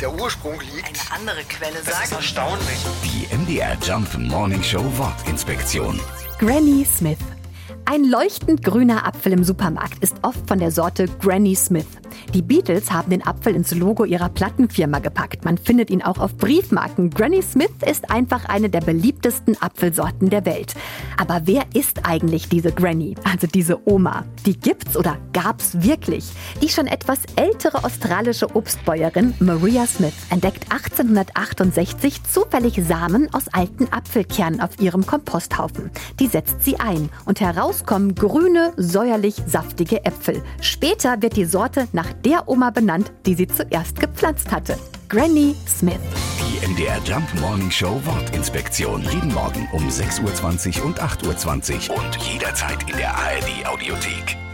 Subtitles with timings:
[0.00, 0.86] der Ursprung liegt.
[0.88, 2.12] Eine andere Quelle Das ist sagt.
[2.12, 2.78] erstaunlich.
[3.04, 6.00] Die MDR Jump Morning Show Wortinspektion.
[6.38, 7.18] Granny Smith.
[7.84, 11.86] Ein leuchtend grüner Apfel im Supermarkt ist oft von der Sorte Granny Smith.
[12.34, 15.44] Die Beatles haben den Apfel ins Logo ihrer Plattenfirma gepackt.
[15.44, 17.10] Man findet ihn auch auf Briefmarken.
[17.10, 20.74] Granny Smith ist einfach eine der beliebtesten Apfelsorten der Welt.
[21.16, 24.24] Aber wer ist eigentlich diese Granny, also diese Oma?
[24.44, 26.24] Die gibt's oder gab's wirklich?
[26.62, 34.60] Die schon etwas ältere australische Obstbäuerin Maria Smith entdeckt 1868 zufällig Samen aus alten Apfelkernen
[34.60, 35.90] auf ihrem Komposthaufen.
[36.20, 40.42] Die setzt sie ein und heraus kommen grüne, säuerlich saftige Äpfel.
[40.60, 44.78] Später wird die Sorte nach der Oma benannt, die sie zuerst gepflanzt hatte.
[45.08, 45.98] Granny Smith.
[46.40, 49.02] Die MDR Jump Morning Show Wortinspektion.
[49.02, 54.45] Jeden Morgen um 6.20 Uhr und 8.20 Uhr und jederzeit in der ARD Audiothek.